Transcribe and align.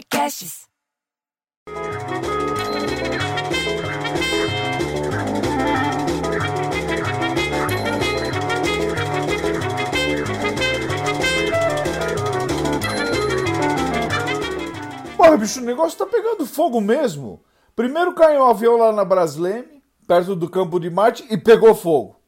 Podcasts. 0.00 0.66
Porra, 15.16 15.36
bicho, 15.36 15.60
o 15.60 15.64
negócio 15.64 15.98
tá 15.98 16.06
pegando 16.06 16.46
fogo 16.46 16.80
mesmo. 16.80 17.42
Primeiro 17.76 18.14
caiu 18.14 18.40
um 18.40 18.46
avião 18.46 18.78
lá 18.78 18.92
na 18.92 19.04
Brasleme, 19.04 19.82
perto 20.06 20.34
do 20.34 20.48
campo 20.48 20.80
de 20.80 20.88
Marte, 20.88 21.26
e 21.30 21.36
pegou 21.36 21.74
fogo. 21.74 22.19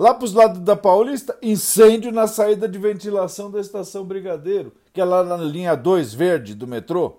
Lá 0.00 0.14
pros 0.14 0.32
lados 0.32 0.60
da 0.60 0.74
Paulista, 0.74 1.36
incêndio 1.42 2.10
na 2.10 2.26
saída 2.26 2.66
de 2.66 2.78
ventilação 2.78 3.50
da 3.50 3.60
estação 3.60 4.02
Brigadeiro, 4.02 4.72
que 4.94 5.00
é 5.02 5.04
lá 5.04 5.22
na 5.22 5.36
linha 5.36 5.74
2 5.74 6.14
verde 6.14 6.54
do 6.54 6.66
metrô. 6.66 7.18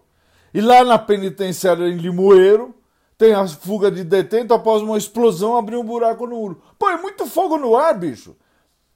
E 0.52 0.60
lá 0.60 0.84
na 0.84 0.98
penitenciária 0.98 1.88
em 1.88 1.98
Limoeiro, 1.98 2.74
tem 3.20 3.36
a 3.36 3.48
fuga 3.48 3.92
de 3.92 4.04
detento 4.04 4.52
após 4.56 4.82
uma 4.82 4.98
explosão 4.98 5.56
abrir 5.56 5.76
um 5.76 5.86
buraco 5.86 6.26
no 6.26 6.36
muro. 6.36 6.64
Pô, 6.80 6.90
é 6.90 6.98
muito 6.98 7.28
fogo 7.28 7.56
no 7.56 7.78
ar, 7.78 7.94
bicho. 7.94 8.36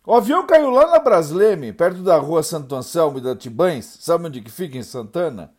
O 0.04 0.16
avião 0.16 0.48
caiu 0.48 0.72
lá 0.72 0.88
na 0.88 0.98
Brasleme, 0.98 1.72
perto 1.72 2.02
da 2.02 2.18
rua 2.18 2.42
Santo 2.42 2.76
Anselmo 2.76 3.20
e 3.20 3.22
da 3.22 3.36
Tibães, 3.36 4.00
sabe 4.02 4.26
onde 4.26 4.42
que 4.42 4.50
fica, 4.50 4.80
em 4.80 4.82
Santana? 4.82 5.52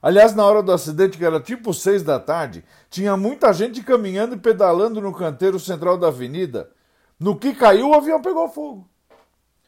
Aliás, 0.00 0.34
na 0.34 0.46
hora 0.46 0.62
do 0.62 0.72
acidente, 0.72 1.18
que 1.18 1.24
era 1.26 1.38
tipo 1.38 1.74
seis 1.74 2.02
da 2.02 2.18
tarde, 2.18 2.64
tinha 2.88 3.14
muita 3.14 3.52
gente 3.52 3.82
caminhando 3.82 4.36
e 4.36 4.38
pedalando 4.38 5.02
no 5.02 5.12
canteiro 5.12 5.60
central 5.60 5.98
da 5.98 6.06
avenida. 6.08 6.70
No 7.18 7.36
que 7.36 7.54
caiu, 7.54 7.90
o 7.90 7.94
avião 7.94 8.20
pegou 8.20 8.48
fogo. 8.48 8.88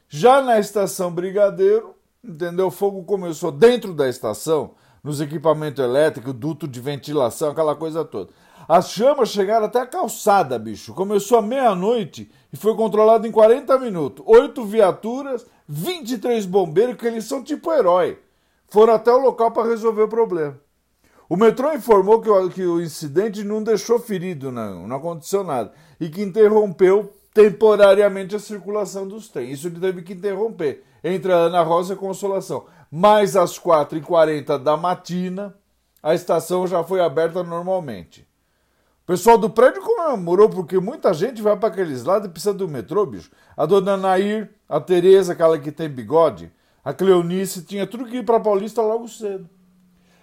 Já 0.09 0.41
na 0.41 0.59
estação 0.59 1.11
Brigadeiro, 1.11 1.95
entendeu? 2.23 2.67
O 2.67 2.71
fogo 2.71 3.03
começou 3.03 3.51
dentro 3.51 3.93
da 3.93 4.07
estação, 4.07 4.71
nos 5.03 5.21
equipamentos 5.21 5.83
elétricos, 5.83 6.33
duto 6.33 6.67
de 6.67 6.79
ventilação, 6.79 7.51
aquela 7.51 7.75
coisa 7.75 8.03
toda. 8.03 8.31
As 8.67 8.89
chamas 8.89 9.29
chegaram 9.29 9.65
até 9.65 9.79
a 9.79 9.87
calçada, 9.87 10.59
bicho. 10.59 10.93
Começou 10.93 11.37
à 11.37 11.41
meia-noite 11.41 12.29
e 12.51 12.57
foi 12.57 12.75
controlado 12.75 13.25
em 13.25 13.31
40 13.31 13.77
minutos. 13.79 14.25
Oito 14.27 14.65
viaturas, 14.65 15.45
23 15.67 16.45
bombeiros, 16.45 16.95
que 16.95 17.07
eles 17.07 17.25
são 17.25 17.41
tipo 17.41 17.71
herói 17.71 18.19
foram 18.67 18.93
até 18.93 19.11
o 19.11 19.17
local 19.17 19.51
para 19.51 19.69
resolver 19.69 20.03
o 20.03 20.07
problema. 20.07 20.59
O 21.29 21.35
metrô 21.35 21.73
informou 21.73 22.21
que 22.21 22.29
o, 22.29 22.49
que 22.49 22.65
o 22.65 22.81
incidente 22.81 23.43
não 23.43 23.61
deixou 23.61 23.99
ferido, 23.99 24.51
não, 24.51 24.87
não 24.87 24.95
aconteceu 24.95 25.43
nada, 25.43 25.73
e 25.99 26.09
que 26.09 26.21
interrompeu 26.21 27.13
temporariamente 27.37 28.35
a 28.35 28.39
circulação 28.39 29.07
dos 29.07 29.29
trens. 29.29 29.59
Isso 29.59 29.67
ele 29.67 29.79
teve 29.79 30.01
que 30.01 30.13
interromper 30.13 30.83
entre 31.03 31.31
a 31.31 31.35
Ana 31.35 31.61
Rosa 31.61 31.93
e 31.93 31.95
a 31.95 31.99
Consolação. 31.99 32.65
Mas 32.89 33.35
às 33.35 33.59
4h40 33.59 34.57
da 34.57 34.75
matina, 34.75 35.55
a 36.01 36.15
estação 36.15 36.65
já 36.65 36.83
foi 36.83 36.99
aberta 36.99 37.43
normalmente. 37.43 38.27
O 39.03 39.05
pessoal 39.05 39.37
do 39.37 39.51
prédio 39.51 39.83
comemorou 39.83 40.49
porque 40.49 40.79
muita 40.79 41.13
gente 41.13 41.39
vai 41.39 41.55
para 41.55 41.69
aqueles 41.69 42.03
lados 42.03 42.27
e 42.27 42.31
precisa 42.31 42.55
do 42.55 42.67
metrô, 42.67 43.05
bicho. 43.05 43.29
A 43.55 43.67
dona 43.67 43.95
Nair, 43.95 44.49
a 44.67 44.79
Tereza, 44.79 45.33
aquela 45.33 45.59
que 45.59 45.71
tem 45.71 45.87
bigode, 45.87 46.51
a 46.83 46.91
Cleonice 46.91 47.65
tinha 47.65 47.85
tudo 47.85 48.05
que 48.05 48.17
ir 48.17 48.25
para 48.25 48.39
Paulista 48.39 48.81
logo 48.81 49.07
cedo. 49.07 49.47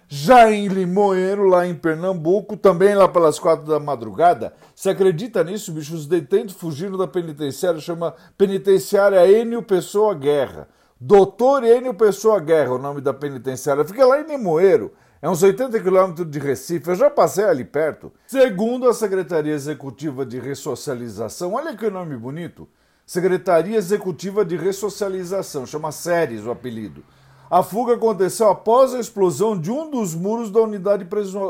Já 0.07 0.51
em 0.51 0.67
Limoeiro, 0.67 1.47
lá 1.47 1.65
em 1.65 1.73
Pernambuco, 1.73 2.55
também 2.55 2.93
lá 2.93 3.07
pelas 3.07 3.39
quatro 3.39 3.65
da 3.65 3.79
madrugada, 3.79 4.53
se 4.75 4.87
acredita 4.89 5.43
nisso, 5.43 5.71
bicho? 5.71 5.95
Os 5.95 6.05
detentos 6.05 6.55
fugiram 6.55 6.95
da 6.95 7.07
penitenciária, 7.07 7.79
chama 7.79 8.13
Penitenciária 8.37 9.25
Enio 9.27 9.63
Pessoa 9.63 10.13
Guerra. 10.13 10.67
Doutor 10.99 11.63
Enio 11.63 11.93
Pessoa 11.93 12.39
Guerra, 12.39 12.73
o 12.73 12.77
nome 12.77 13.01
da 13.01 13.13
penitenciária. 13.13 13.83
Fica 13.83 14.05
lá 14.05 14.21
em 14.21 14.27
Limoeiro, 14.27 14.93
é 15.21 15.29
uns 15.29 15.41
80 15.41 15.79
quilômetros 15.79 16.29
de 16.29 16.37
Recife, 16.37 16.89
eu 16.89 16.95
já 16.95 17.09
passei 17.09 17.45
ali 17.45 17.65
perto. 17.65 18.13
Segundo 18.27 18.87
a 18.87 18.93
Secretaria 18.93 19.53
Executiva 19.53 20.23
de 20.23 20.39
Ressocialização, 20.39 21.53
olha 21.53 21.75
que 21.75 21.89
nome 21.89 22.15
bonito, 22.15 22.69
Secretaria 23.07 23.75
Executiva 23.75 24.45
de 24.45 24.55
Ressocialização, 24.55 25.65
chama 25.65 25.91
SERES 25.91 26.45
o 26.45 26.51
apelido. 26.51 27.03
A 27.49 27.61
fuga 27.61 27.93
aconteceu 27.93 28.49
após 28.49 28.93
a 28.93 28.99
explosão 28.99 29.57
de 29.57 29.71
um 29.71 29.89
dos 29.89 30.15
muros 30.15 30.49
da 30.49 30.61
unidade 30.61 31.05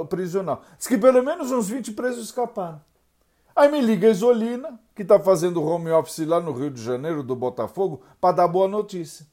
prisional. 0.09 0.61
Diz 0.78 0.88
que 0.88 0.97
pelo 0.97 1.23
menos 1.23 1.51
uns 1.51 1.69
20 1.69 1.94
presos 1.94 2.25
escaparam. 2.25 2.81
Aí 3.56 3.72
me 3.72 3.79
liga 3.79 4.07
a 4.07 4.11
Isolina, 4.11 4.79
que 4.94 5.01
está 5.01 5.19
fazendo 5.19 5.63
home 5.63 5.89
office 5.89 6.28
lá 6.28 6.41
no 6.41 6.51
Rio 6.51 6.69
de 6.69 6.81
Janeiro, 6.81 7.23
do 7.23 7.35
Botafogo, 7.35 8.01
para 8.19 8.35
dar 8.35 8.47
boa 8.47 8.67
notícia. 8.67 9.25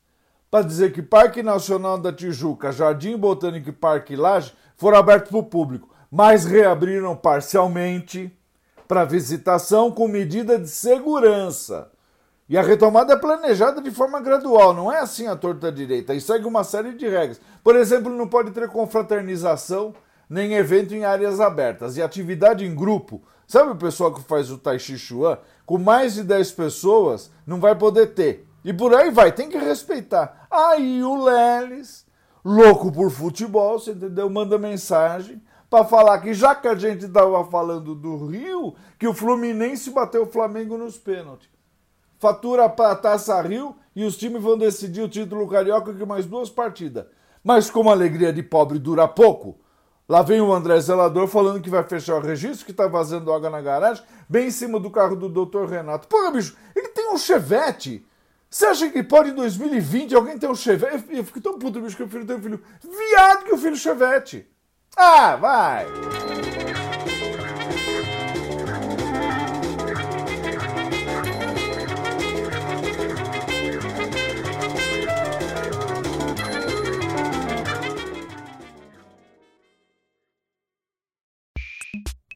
Para 0.51 0.65
dizer 0.65 0.93
que 0.93 1.03
Parque 1.03 1.43
Nacional 1.43 1.99
da 1.99 2.13
Tijuca, 2.13 2.71
Jardim 2.71 3.17
Botânico 3.17 3.71
e 3.71 3.73
Parque 3.73 4.15
Laje 4.15 4.53
foram 4.77 4.99
abertos 4.99 5.31
para 5.31 5.39
o 5.39 5.45
público, 5.45 5.89
mas 6.11 6.45
reabriram 6.45 7.17
parcialmente 7.17 8.31
para 8.87 9.05
visitação 9.05 9.91
com 9.91 10.07
medida 10.07 10.59
de 10.59 10.69
segurança. 10.69 11.92
E 12.53 12.59
a 12.59 12.61
retomada 12.61 13.15
é 13.15 13.17
planejada 13.17 13.81
de 13.81 13.91
forma 13.91 14.21
gradual, 14.21 14.75
não 14.75 14.93
é 14.93 14.99
assim 14.99 15.27
a 15.27 15.35
torta 15.35 15.73
direita, 15.73 16.15
e 16.15 16.21
segue 16.21 16.47
uma 16.47 16.63
série 16.63 16.93
de 16.93 17.09
regras. 17.09 17.41
Por 17.65 17.75
exemplo, 17.75 18.15
não 18.15 18.29
pode 18.29 18.51
ter 18.51 18.69
confraternização 18.69 19.95
nem 20.29 20.53
evento 20.53 20.95
em 20.95 21.03
áreas 21.03 21.41
abertas. 21.41 21.97
E 21.97 22.03
atividade 22.03 22.67
em 22.67 22.75
grupo, 22.75 23.23
sabe 23.47 23.71
o 23.71 23.77
pessoal 23.77 24.13
que 24.13 24.21
faz 24.21 24.51
o 24.51 24.59
Tai 24.59 24.79
Chi 24.79 24.99
Chuan? 24.99 25.39
Com 25.65 25.79
mais 25.79 26.13
de 26.13 26.23
10 26.25 26.53
pessoas, 26.53 27.31
não 27.47 27.59
vai 27.59 27.75
poder 27.75 28.09
ter. 28.09 28.47
E 28.63 28.71
por 28.71 28.95
aí 28.95 29.11
vai, 29.11 29.33
tem 29.33 29.49
que 29.49 29.57
respeitar. 29.57 30.47
Aí 30.51 31.03
o 31.03 31.25
Leles, 31.25 32.05
louco 32.45 32.93
por 32.93 33.11
futebol, 33.11 33.79
você 33.79 33.93
entendeu? 33.93 34.29
Manda 34.29 34.59
mensagem 34.59 35.41
para 35.71 35.87
falar 35.87 36.21
que 36.21 36.35
já 36.35 36.55
que 36.55 36.69
a 36.69 36.75
gente 36.75 37.07
estava 37.07 37.43
falando 37.47 37.95
do 37.95 38.27
Rio, 38.27 38.75
que 38.99 39.09
o 39.09 39.15
Fluminense 39.15 39.89
bateu 39.89 40.25
o 40.25 40.31
Flamengo 40.31 40.77
nos 40.77 40.99
pênaltis 40.99 41.51
fatura 42.23 42.69
para 42.69 42.93
a 42.93 42.95
Taça 42.95 43.43
Rio 43.43 43.75
e 43.97 44.05
os 44.05 44.17
times 44.17 44.41
vão 44.41 44.57
decidir 44.57 45.03
o 45.03 45.09
título 45.09 45.49
carioca 45.49 45.93
com 45.93 46.07
mais 46.07 46.25
duas 46.25 46.49
partidas. 46.49 47.07
Mas 47.43 47.69
como 47.69 47.91
a 47.91 47.93
alegria 47.93 48.33
de 48.33 48.45
pobre 48.45 48.79
dura 48.79 49.09
pouco, 49.09 49.59
lá 50.09 50.23
vem 50.23 50.41
o 50.41 50.53
André 50.53 50.79
Zelador 50.81 51.27
falando 51.27 51.61
que 51.61 51.69
vai 51.69 51.83
fechar 51.83 52.15
o 52.15 52.21
registro, 52.21 52.65
que 52.65 52.71
está 52.71 52.87
vazando 52.87 53.33
água 53.33 53.51
na 53.51 53.61
garagem, 53.61 54.05
bem 54.29 54.47
em 54.47 54.51
cima 54.53 54.79
do 54.79 54.89
carro 54.89 55.17
do 55.17 55.29
Dr. 55.29 55.65
Renato. 55.69 56.07
Pô, 56.07 56.31
bicho, 56.31 56.57
ele 56.77 56.91
tem 56.91 57.13
um 57.13 57.19
chevette. 57.19 58.07
Você 58.49 58.67
acha 58.67 58.89
que 58.89 59.03
pode 59.03 59.31
em 59.31 59.35
2020 59.35 60.15
alguém 60.15 60.39
ter 60.39 60.49
um 60.49 60.55
chevette? 60.55 61.05
Eu 61.11 61.25
fico 61.25 61.41
tão 61.41 61.59
puto, 61.59 61.81
bicho, 61.81 61.97
que 61.97 62.05
o 62.05 62.09
filho 62.09 62.25
tem 62.25 62.37
um 62.37 62.43
filho 62.43 62.63
viado 62.83 63.45
que 63.47 63.53
o 63.53 63.59
filho 63.59 63.75
chevette. 63.75 64.47
Ah, 64.97 65.35
vai! 65.35 65.87